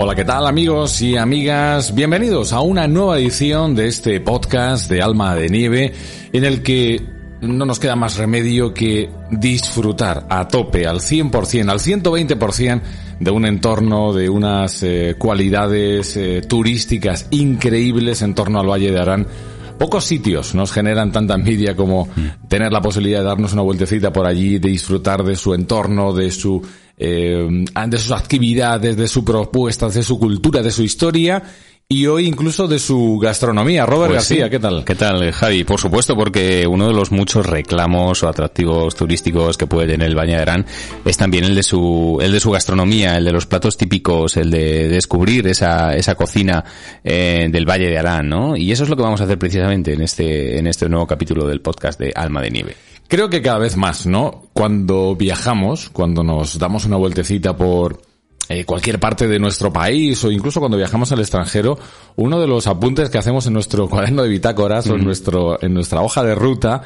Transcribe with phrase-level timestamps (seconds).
[0.00, 1.92] Hola, ¿qué tal amigos y amigas?
[1.92, 5.92] Bienvenidos a una nueva edición de este podcast de Alma de Nieve
[6.32, 7.02] en el que
[7.40, 12.80] no nos queda más remedio que disfrutar a tope, al 100%, al 120%
[13.18, 19.00] de un entorno, de unas eh, cualidades eh, turísticas increíbles en torno al Valle de
[19.00, 19.26] Arán.
[19.80, 22.08] Pocos sitios nos generan tanta envidia como
[22.46, 26.30] tener la posibilidad de darnos una vueltecita por allí, de disfrutar de su entorno, de
[26.30, 26.62] su
[26.98, 27.46] eh,
[27.86, 31.42] de sus actividades, de sus propuestas, de su cultura, de su historia
[31.90, 33.86] y hoy incluso de su gastronomía.
[33.86, 34.50] Robert Pues García, sí.
[34.50, 34.84] ¿qué tal?
[34.84, 35.64] ¿Qué tal, Javi?
[35.64, 40.14] Por supuesto, porque uno de los muchos reclamos o atractivos turísticos que puede tener el
[40.14, 40.66] Valle de Arán
[41.06, 44.50] es también el de su, el de su gastronomía, el de los platos típicos, el
[44.50, 46.62] de descubrir esa, esa cocina
[47.02, 48.54] eh, del Valle de Arán, ¿no?
[48.54, 51.46] Y eso es lo que vamos a hacer precisamente en este, en este nuevo capítulo
[51.46, 52.76] del podcast de Alma de Nieve.
[53.08, 54.44] Creo que cada vez más, ¿no?
[54.52, 58.02] Cuando viajamos, cuando nos damos una vueltecita por
[58.50, 61.78] eh, cualquier parte de nuestro país o incluso cuando viajamos al extranjero,
[62.16, 65.72] uno de los apuntes que hacemos en nuestro cuaderno de bitácoras o en nuestro en
[65.74, 66.82] nuestra hoja de ruta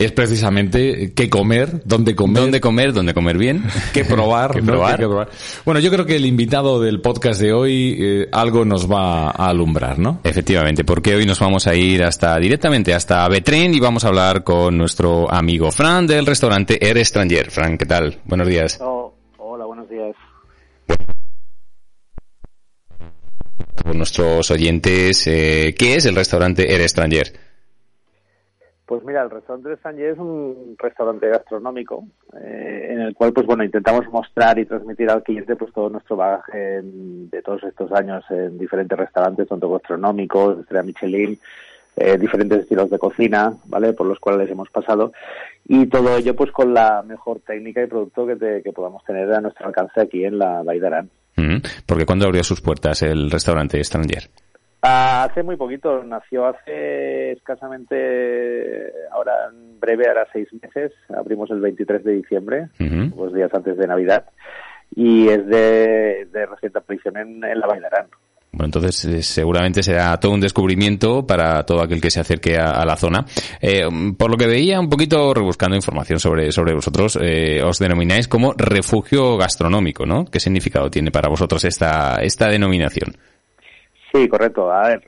[0.00, 2.94] es precisamente qué comer, dónde comer, ¿Dónde comer?
[2.94, 3.64] ¿Dónde comer bien?
[3.92, 4.72] qué probar, ¿Qué ¿no?
[4.72, 4.98] probar?
[4.98, 5.28] Qué probar.
[5.66, 9.50] Bueno, yo creo que el invitado del podcast de hoy eh, algo nos va a
[9.50, 10.20] alumbrar, ¿no?
[10.24, 14.42] Efectivamente, porque hoy nos vamos a ir hasta directamente hasta Betren y vamos a hablar
[14.42, 17.50] con nuestro amigo Fran del restaurante Air Stranger.
[17.50, 18.20] Fran, ¿qué tal?
[18.24, 18.78] Buenos días.
[18.80, 20.16] Oh, hola, buenos días.
[23.84, 27.49] Por nuestros oyentes, eh, ¿qué es el restaurante Air Stranger?
[28.90, 29.76] Pues mira, el restaurante de
[30.10, 32.02] es un restaurante gastronómico
[32.42, 36.16] eh, en el cual, pues bueno, intentamos mostrar y transmitir al cliente pues todo nuestro
[36.16, 41.38] bagaje de todos estos años en diferentes restaurantes, tanto gastronómicos, estrella Michelin,
[41.98, 43.92] eh, diferentes estilos de cocina, ¿vale?
[43.92, 45.12] Por los cuales hemos pasado
[45.68, 49.32] y todo ello pues con la mejor técnica y producto que, te- que podamos tener
[49.32, 50.64] a nuestro alcance aquí en la.
[51.36, 54.24] Mm, Porque cuando abrió sus puertas el restaurante Stranger?
[54.82, 61.60] Ah, Hace muy poquito, nació hace escasamente, ahora en breve, hará seis meses, abrimos el
[61.60, 64.24] 23 de diciembre, dos días antes de Navidad,
[64.96, 68.06] y es de, de reciente aparición en, en la Bailarán.
[68.52, 72.70] Bueno, entonces eh, seguramente será todo un descubrimiento para todo aquel que se acerque a,
[72.70, 73.24] a la zona.
[73.60, 73.84] Eh,
[74.18, 78.52] por lo que veía, un poquito rebuscando información sobre, sobre vosotros, eh, os denomináis como
[78.56, 80.24] refugio gastronómico, ¿no?
[80.24, 83.14] ¿Qué significado tiene para vosotros esta, esta denominación?
[84.12, 84.70] Sí, correcto.
[84.72, 85.02] A ver,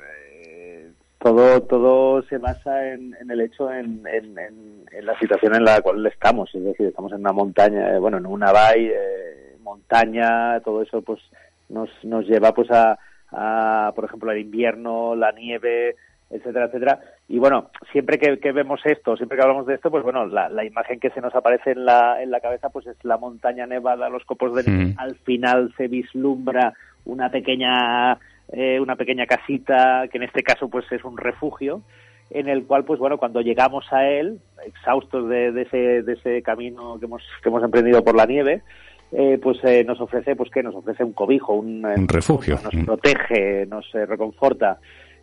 [0.45, 5.55] eh, todo todo se basa en, en el hecho en, en, en- en la situación
[5.55, 6.55] en la cual estamos.
[6.55, 11.01] Es decir, estamos en una montaña, eh, bueno, en una valle, eh, montaña, todo eso
[11.01, 11.19] pues
[11.71, 12.99] nos, nos lleva pues a,
[13.31, 15.97] a, por ejemplo, el invierno, la nieve,
[16.29, 17.01] etcétera, etcétera.
[17.29, 20.51] Y bueno, siempre que, que vemos esto, siempre que hablamos de esto, pues bueno, la,
[20.51, 23.67] la imagen que se nos aparece en la, en la cabeza pues es la montaña
[23.67, 24.93] nevada, los copos de nieve.
[24.93, 24.99] Mm.
[24.99, 26.75] Al final se vislumbra
[27.07, 28.19] una pequeña
[28.53, 31.83] eh, una pequeña casita que en este caso pues es un refugio
[32.31, 36.43] en el cual pues bueno cuando llegamos a él exhaustos de, de ese de ese
[36.43, 38.62] camino que hemos que hemos emprendido por la nieve
[39.11, 42.59] eh, pues eh, nos ofrece pues que nos ofrece un cobijo un, Un refugio.
[42.62, 44.79] nos protege nos eh, reconforta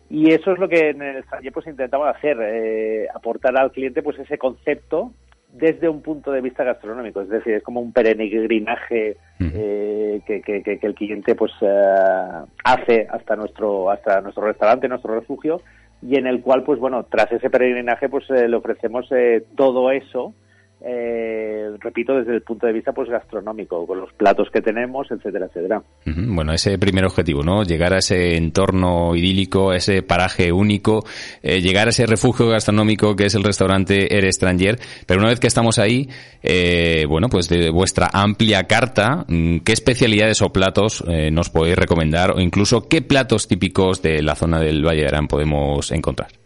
[0.08, 4.18] y eso es lo que en el taller pues intentamos hacer aportar al cliente pues
[4.18, 5.12] ese concepto
[5.52, 9.16] desde un punto de vista gastronómico, es decir, es como un peregrinaje
[9.54, 14.88] eh, que, que- que- que el cliente pues eh, hace hasta nuestro hasta nuestro restaurante,
[14.88, 15.60] nuestro refugio
[16.02, 19.90] y en el cual pues bueno tras ese peregrinaje pues eh, le ofrecemos eh, todo
[19.90, 20.34] eso
[20.82, 25.46] eh, repito desde el punto de vista pues gastronómico con los platos que tenemos etcétera
[25.46, 27.62] etcétera Bueno, ese primer objetivo, ¿no?
[27.64, 31.04] Llegar a ese entorno idílico, a ese paraje único,
[31.42, 34.78] eh, llegar a ese refugio gastronómico que es el restaurante Air Stranger.
[35.06, 36.08] Pero una vez que estamos ahí,
[36.42, 41.76] eh, bueno, pues de vuestra amplia carta, mm, ¿qué especialidades o platos eh, nos podéis
[41.76, 46.39] recomendar o incluso qué platos típicos de la zona del Valle de Arán podemos encontrar?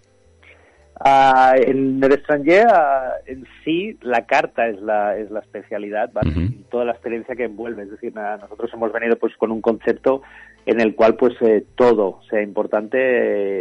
[1.01, 6.31] Ah, en el extranjero, ah, en sí, la carta es la, es la especialidad, ¿vale?
[6.71, 7.83] Toda la experiencia que envuelve.
[7.83, 10.23] Es decir, nosotros hemos venido pues con un concepto
[10.67, 12.97] en el cual pues eh, todo sea importante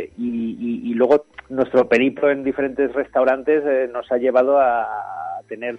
[0.04, 4.88] eh, y, y- y luego nuestro periplo en diferentes restaurantes eh, nos ha llevado a
[5.50, 5.78] tener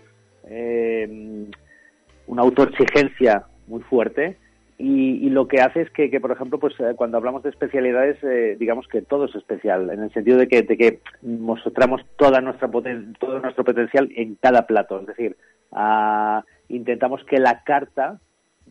[0.49, 1.47] eh,
[2.27, 4.37] una autoexigencia muy fuerte
[4.77, 8.23] y, lo que hace es que, que por ejemplo, pues eh, cuando hablamos de especialidades,
[8.25, 12.41] eh, digamos que todo es especial, en el sentido de que, de que mostramos toda
[12.41, 12.69] nuestra
[13.19, 15.01] todo nuestro potencial en cada plato.
[15.01, 15.37] Es decir,
[15.71, 18.19] ah, intentamos que la carta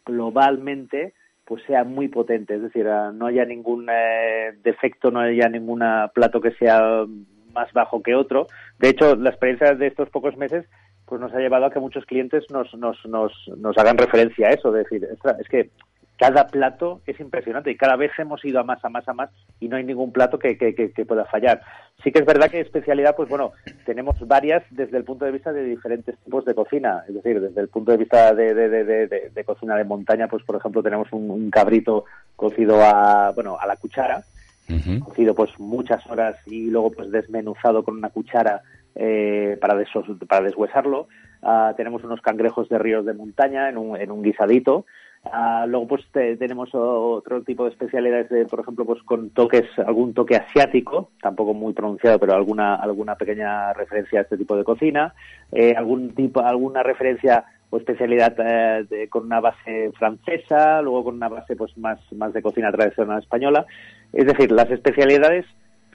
[0.05, 1.13] globalmente
[1.45, 5.83] pues sea muy potente, es decir, ah, no haya ningún eh, defecto, no haya ningún
[6.13, 7.05] plato que sea
[7.53, 8.47] más bajo que otro.
[8.79, 10.65] De hecho, la experiencia de estos pocos meses
[11.05, 14.51] pues nos ha llevado a que muchos clientes nos, nos, nos, nos hagan referencia a
[14.51, 15.07] eso, de decir,
[15.39, 15.69] es que
[16.23, 19.29] cada plato es impresionante y cada vez hemos ido a más, a más, a más
[19.59, 21.61] y no hay ningún plato que, que, pueda fallar.
[22.01, 23.51] Sí que es verdad que especialidad, pues bueno,
[23.85, 27.03] tenemos varias desde el punto de vista de diferentes tipos de cocina.
[27.09, 30.81] Es decir, desde el punto de vista de, de, cocina de montaña, pues por ejemplo
[30.81, 32.05] tenemos un, cabrito
[32.37, 34.23] cocido a, bueno, a la cuchara,
[35.03, 38.61] cocido pues muchas horas y luego pues desmenuzado con una cuchara
[38.95, 39.75] eh, para,
[40.29, 41.09] para deshuesarlo.
[41.41, 44.85] Ah, tenemos unos cangrejos de ríos de montaña en un, en un guisadito.
[45.25, 50.13] Ah, luego pues tenemos otro tipo de especialidades, de, por ejemplo, pues con toques, algún
[50.13, 55.13] toque asiático, tampoco muy pronunciado, pero alguna alguna pequeña referencia a este tipo de cocina,
[55.53, 61.29] eh, algún tipo, alguna referencia o especialidad eh, con una base francesa, luego con una
[61.29, 63.65] base pues más más de cocina tradicional española.
[64.11, 65.45] Es decir, las especialidades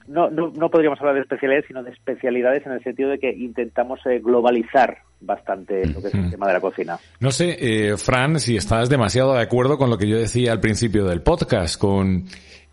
[0.09, 3.31] no, no, no, podríamos hablar de especialidades, sino de especialidades en el sentido de que
[3.31, 6.97] intentamos eh, globalizar bastante lo que es el tema de la cocina.
[7.19, 10.59] No sé, eh, Fran, si estás demasiado de acuerdo con lo que yo decía al
[10.59, 12.25] principio del podcast, con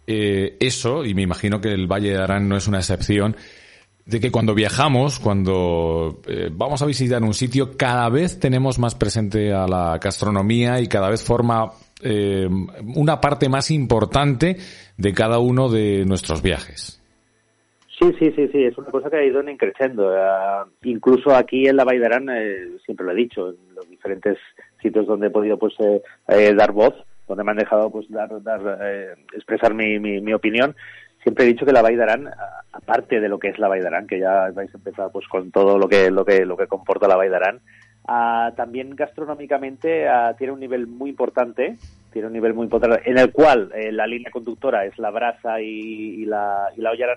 [0.06, 3.36] eh, eso, y me imagino que el Valle de Arán no es una excepción,
[4.06, 6.22] de que cuando viajamos, cuando
[6.52, 11.10] vamos a visitar un sitio, cada vez tenemos más presente a la gastronomía y cada
[11.10, 11.72] vez forma
[12.94, 14.58] una parte más importante
[14.96, 17.02] de cada uno de nuestros viajes.
[17.98, 20.10] Sí, sí, sí, sí, es una cosa que ha ido increciendo.
[20.10, 24.37] Uh, incluso aquí en la Baidarán, eh, siempre lo he dicho, en los diferentes
[24.82, 26.94] sitios donde he podido pues eh, eh, dar voz,
[27.26, 30.76] donde me han dejado pues dar, dar eh, expresar mi, mi, opinión,
[31.22, 32.28] siempre he dicho que la Baidarán,
[32.72, 35.78] aparte de lo que es la Baidarán, que ya vais a empezar pues con todo
[35.78, 37.60] lo que lo que lo que comporta la Baidarán,
[38.08, 41.76] uh, también gastronómicamente uh, tiene un nivel muy importante
[42.12, 46.22] tiene un nivel muy importante en el cual la línea conductora es la brasa y,
[46.22, 47.08] y la, y la olla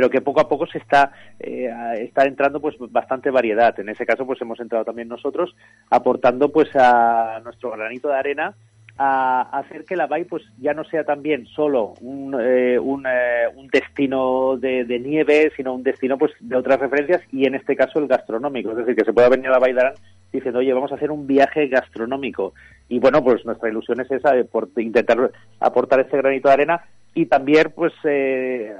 [0.00, 3.78] pero que poco a poco se está, eh, está entrando pues bastante variedad.
[3.78, 5.54] En ese caso pues hemos entrado también nosotros
[5.90, 8.54] aportando pues a nuestro granito de arena
[8.96, 13.46] a hacer que la BAI pues ya no sea también solo un, eh, un, eh,
[13.54, 17.98] un, destino de, nieve, sino un destino pues de otras referencias y en este caso
[17.98, 18.70] el gastronómico.
[18.70, 19.94] Es decir, que se pueda venir a la BAI de Arán
[20.32, 22.54] diciendo, oye, vamos a hacer un viaje gastronómico.
[22.88, 25.30] Y bueno, pues nuestra ilusión es esa, de por intentar
[25.60, 28.72] aportar este granito de arena y también pues eh,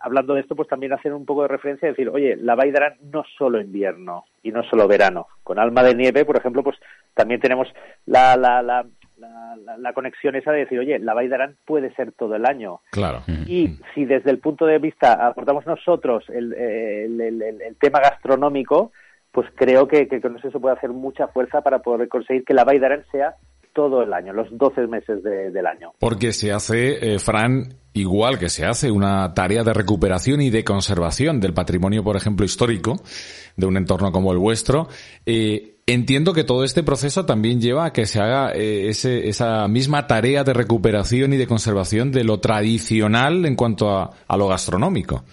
[0.00, 2.94] hablando de esto, pues también hacer un poco de referencia y decir, oye, la Baidarán
[3.12, 5.28] no solo invierno y no solo verano.
[5.42, 6.76] Con Alma de Nieve, por ejemplo, pues
[7.14, 7.68] también tenemos
[8.06, 8.86] la, la, la,
[9.78, 12.80] la, conexión esa de decir, oye, la Baidarán puede ser todo el año.
[12.90, 13.22] Claro.
[13.46, 18.92] Y si desde el punto de vista aportamos nosotros el, el, el, el tema gastronómico,
[19.32, 22.54] pues creo que, que, con eso se puede hacer mucha fuerza para poder conseguir que
[22.54, 23.36] la Baidarán sea
[23.74, 25.92] todo el año, los 12 meses del año.
[25.98, 30.64] Porque se hace, eh, Fran, igual que se hace una tarea de recuperación y de
[30.64, 32.96] conservación del patrimonio, por ejemplo, histórico
[33.56, 34.88] de un entorno como el vuestro.
[35.26, 39.66] Eh, entiendo que todo este proceso también lleva a que se haga eh, ese, esa
[39.68, 44.48] misma tarea de recuperación y de conservación de lo tradicional en cuanto a, a lo
[44.48, 45.24] gastronómico.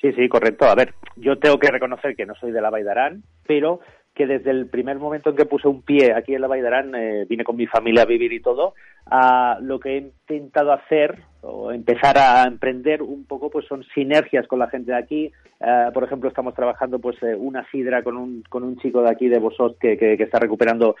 [0.00, 0.64] Sí, sí, correcto.
[0.64, 3.80] A ver, yo tengo que reconocer que no soy de la Baidarán, pero
[4.14, 7.26] que desde el primer momento en que puse un pie aquí en la Baidarán, eh,
[7.28, 8.74] vine con mi familia a vivir y todo,
[9.06, 14.46] a lo que he intentado hacer o empezar a emprender un poco pues son sinergias
[14.46, 15.32] con la gente de aquí.
[15.60, 19.10] Eh, por ejemplo, estamos trabajando pues eh, una sidra con un, con un chico de
[19.10, 20.96] aquí de Bosot que, que, está recuperando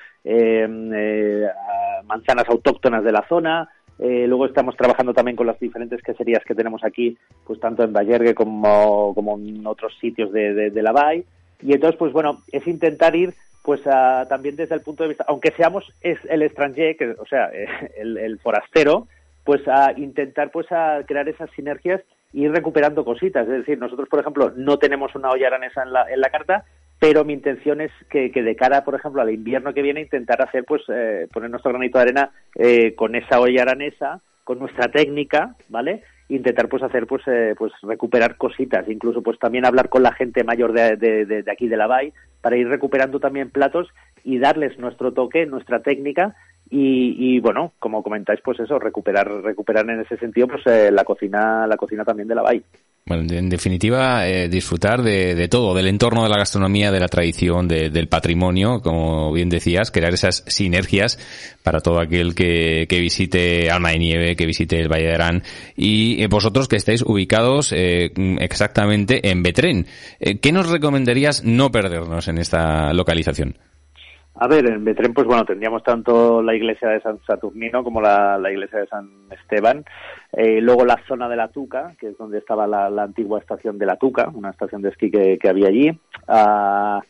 [2.04, 3.68] manzanas autóctonas de la zona.
[3.98, 8.34] luego estamos trabajando también con las diferentes queserías que tenemos aquí, pues tanto en Vallergue
[8.34, 11.24] como, como en otros sitios de, de, de la Bay.
[11.62, 15.52] Y entonces, pues bueno, es intentar ir pues también desde el punto de vista, aunque
[15.52, 17.50] seamos es el extranjero, que, o sea,
[17.96, 19.06] el, forastero,
[19.44, 22.00] pues a intentar pues a crear esas sinergias
[22.32, 23.46] y ir recuperando cositas.
[23.46, 26.64] Es decir, nosotros, por ejemplo, no tenemos una olla aranesa en la, en la carta,
[26.98, 30.42] pero mi intención es que, que, de cara, por ejemplo, al invierno que viene, intentar
[30.42, 34.88] hacer, pues, eh, poner nuestro granito de arena eh, con esa olla aranesa, con nuestra
[34.88, 36.02] técnica, ¿vale?
[36.30, 40.44] Intentar pues hacer pues eh, pues recuperar cositas incluso pues también hablar con la gente
[40.44, 43.88] mayor de, de, aquí de la BAI para ir recuperando también platos
[44.24, 46.36] y darles nuestro toque nuestra técnica
[46.70, 51.04] y, y bueno como comentáis pues eso recuperar recuperar en ese sentido pues eh, la
[51.04, 52.62] cocina la cocina también de la BAI
[53.06, 57.08] Bueno, en definitiva, eh, disfrutar de, de, todo, del entorno de la gastronomía, de la
[57.08, 61.18] tradición, de, del patrimonio, como bien decías, crear esas sinergias
[61.62, 65.42] para todo aquel que, que visite Alma de Nieve, que visite el Valle de Arán
[65.76, 69.86] y eh, vosotros que estáis ubicados eh, exactamente en Betrén.
[70.20, 73.56] Eh, ¿Qué nos recomendarías no perdernos en esta localización?
[74.42, 78.38] A ver, en Betrén, pues bueno, tendríamos tanto la iglesia de San Saturnino como la,
[78.38, 79.84] la iglesia de San Esteban.
[80.32, 83.76] Eh, luego la zona de la Tuca, que es donde estaba la, la antigua estación
[83.76, 85.90] de la Tuca, una estación de esquí que, que había allí.
[86.26, 87.02] Uh,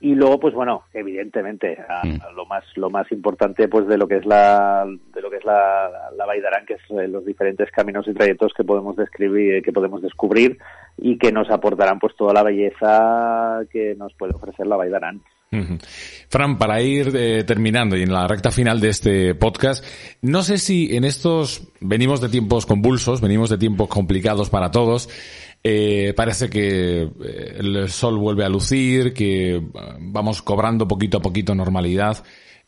[0.00, 2.34] y luego pues bueno evidentemente mm.
[2.36, 5.44] lo más lo más importante pues de lo que es la de lo que es
[5.44, 9.72] la, la Baidarán que es eh, los diferentes caminos y trayectos que podemos describir que
[9.72, 10.58] podemos descubrir
[10.98, 15.22] y que nos aportarán pues toda la belleza que nos puede ofrecer la Baidarán
[16.28, 19.84] Fran, para ir eh, terminando y en la recta final de este podcast,
[20.22, 25.08] no sé si en estos venimos de tiempos convulsos, venimos de tiempos complicados para todos.
[25.62, 29.62] Eh, parece que eh, el sol vuelve a lucir, que
[30.00, 32.24] vamos cobrando poquito a poquito normalidad.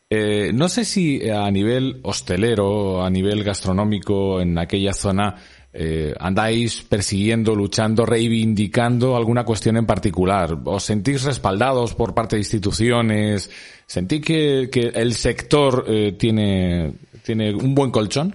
[0.09, 5.35] No sé si a nivel hostelero, a nivel gastronómico en aquella zona,
[5.79, 10.57] eh, andáis persiguiendo, luchando, reivindicando alguna cuestión en particular?
[10.65, 13.51] ¿Os sentís respaldados por parte de instituciones?
[13.85, 16.93] ¿Sentís que, que el sector eh, tiene,
[17.23, 18.33] tiene un buen colchón?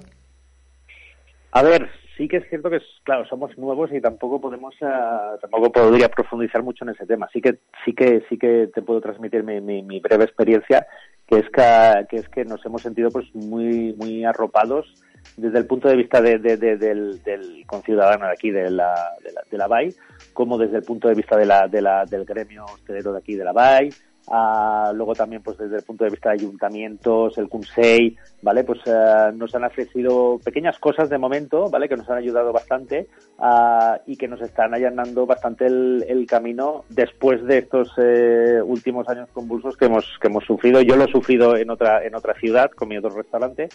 [1.51, 5.73] A ver, sí que es cierto que, claro, somos nuevos y tampoco podemos, uh, tampoco
[5.73, 7.29] podría profundizar mucho en ese tema.
[7.33, 10.87] Sí que, sí que, sí que te puedo transmitir mi, mi, breve experiencia,
[11.27, 14.87] que es que, que, es que nos hemos sentido pues muy, muy arropados
[15.37, 18.95] desde el punto de vista de, de, de, del, del conciudadano de aquí de la,
[19.23, 19.95] de la, de la BAI,
[20.33, 23.45] como desde el punto de vista de la, la, del gremio hostelero de aquí de
[23.45, 23.91] la BAI,
[24.25, 28.63] Uh, luego también pues desde el punto de vista de ayuntamientos, el CUNSEI, ¿vale?
[28.63, 31.89] Pues uh, nos han ofrecido pequeñas cosas de momento, ¿vale?
[31.89, 33.09] Que nos han ayudado bastante
[33.39, 39.09] uh, y que nos están allanando bastante el, el camino después de estos eh, últimos
[39.09, 40.81] años convulsos que hemos, que hemos sufrido.
[40.83, 43.71] Yo lo he sufrido en otra, en otra ciudad con mi otro restaurante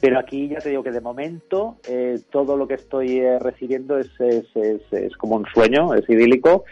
[0.00, 3.98] pero aquí ya te digo que de momento eh, todo lo que estoy eh, recibiendo
[3.98, 6.64] es, es, es, como un sueño, es idílico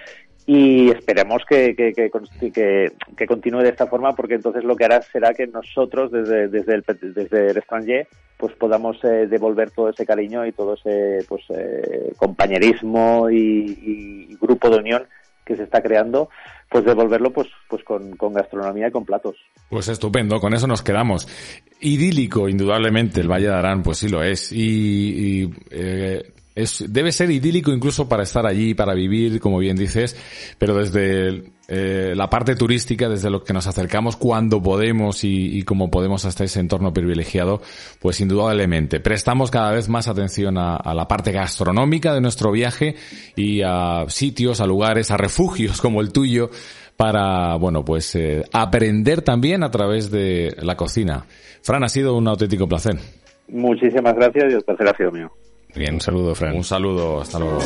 [0.47, 5.03] y esperemos que, que, que, que, continúe de esta forma porque entonces lo que hará
[5.03, 10.07] será que nosotros desde, desde, el, desde el extranjero pues podamos eh, devolver todo ese
[10.07, 15.07] cariño y todo ese pues eh, compañerismo y grupo de unión
[15.47, 16.29] que se está creando,
[16.69, 19.37] pues devolverlo pues, pues con, con, gastronomía y con platos.
[19.71, 21.29] Pues estupendo, con eso nos quedamos.
[21.81, 24.51] Idílico, indudablemente, el Valle de Arán, pues sí lo es.
[24.51, 29.77] Y, y eh, es, debe ser idílico incluso para estar allí, para vivir, como bien
[29.77, 30.17] dices,
[30.59, 35.63] pero desde eh, la parte turística, desde lo que nos acercamos cuando podemos y, y
[35.65, 37.61] como podemos hasta ese entorno privilegiado,
[38.01, 42.97] pues indudablemente prestamos cada vez más atención a, a, la parte gastronómica de nuestro viaje
[43.37, 46.51] y a sitios, a lugares, a refugios como el tuyo
[46.97, 51.27] para, bueno, pues eh, aprender también a través de la cocina.
[51.63, 52.97] Fran, ha sido un auténtico placer.
[53.49, 55.31] Muchísimas gracias y el placer ha sido mío.
[55.77, 56.57] Bien, un saludo, Fran.
[56.57, 57.59] Un saludo, hasta luego.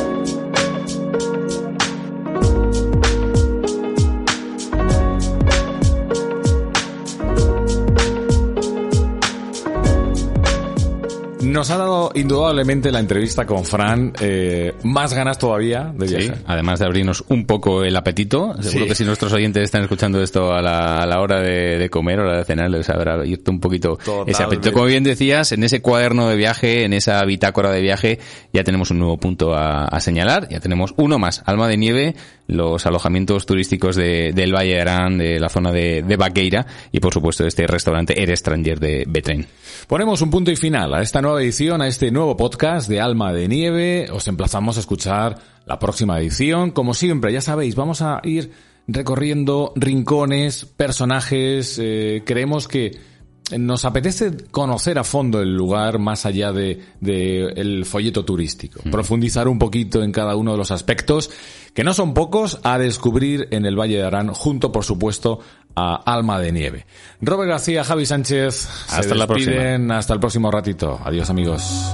[11.51, 16.37] Nos ha dado indudablemente la entrevista con Fran eh, más ganas todavía de viajar.
[16.37, 18.53] Sí, además de abrirnos un poco el apetito.
[18.61, 18.89] Seguro sí.
[18.89, 22.21] que si nuestros oyentes están escuchando esto a la, a la hora de, de, comer
[22.21, 24.31] o a la de cenar, les habrá abierto un poquito Totalmente.
[24.31, 24.71] ese apetito.
[24.71, 28.19] Como bien decías, en ese cuaderno de viaje, en esa bitácora de viaje,
[28.53, 30.47] ya tenemos un nuevo punto a, a señalar.
[30.49, 32.15] Ya tenemos uno más, Alma de Nieve,
[32.51, 36.99] los alojamientos turísticos de, del Valle de Arán, de la zona de, de Baqueira y
[36.99, 39.47] por supuesto este restaurante Eres Stranger de Betren.
[39.87, 43.33] Ponemos un punto y final a esta nueva edición, a este nuevo podcast de Alma
[43.33, 44.07] de Nieve.
[44.11, 46.71] Os emplazamos a escuchar la próxima edición.
[46.71, 48.51] Como siempre, ya sabéis, vamos a ir
[48.87, 51.79] recorriendo rincones, personajes.
[51.81, 53.10] Eh, creemos que
[53.57, 58.91] nos apetece conocer a fondo el lugar más allá de, de el folleto turístico, mm.
[58.91, 61.29] profundizar un poquito en cada uno de los aspectos,
[61.73, 65.39] que no son pocos, a descubrir en el Valle de Arán, junto por supuesto
[65.75, 66.85] a Alma de Nieve.
[67.21, 69.97] Robert García, Javi Sánchez, hasta se la próxima.
[69.97, 70.99] Hasta el próximo ratito.
[71.03, 71.93] Adiós amigos.